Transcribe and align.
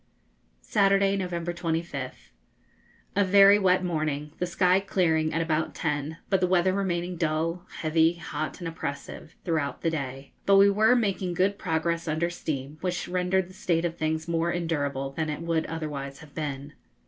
Saturday, 0.63 1.15
November 1.15 1.53
25th. 1.53 2.31
A 3.15 3.23
very 3.23 3.59
wet 3.59 3.83
morning, 3.83 4.33
the 4.39 4.47
sky 4.47 4.79
clearing 4.79 5.31
at 5.31 5.43
about 5.43 5.75
ten, 5.75 6.17
but 6.27 6.41
the 6.41 6.47
weather 6.47 6.73
remaining 6.73 7.17
dull, 7.17 7.67
heavy, 7.81 8.15
hot, 8.15 8.57
and 8.57 8.67
oppressive, 8.67 9.35
throughout 9.45 9.81
the 9.83 9.91
day. 9.91 10.33
But 10.47 10.57
we 10.57 10.71
were 10.71 10.95
making 10.95 11.35
good 11.35 11.59
progress 11.59 12.07
under 12.07 12.31
steam, 12.31 12.79
which 12.81 13.07
rendered 13.07 13.47
the 13.47 13.53
state 13.53 13.85
of 13.85 13.95
things 13.95 14.27
more 14.27 14.51
endurable 14.51 15.11
than 15.11 15.29
it 15.29 15.41
would 15.43 15.67
otherwise 15.67 16.17
have 16.21 16.33
been. 16.33 16.73